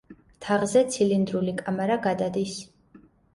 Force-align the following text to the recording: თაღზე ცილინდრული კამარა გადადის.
თაღზე 0.45 0.81
ცილინდრული 0.95 1.53
კამარა 1.61 1.99
გადადის. 2.07 2.57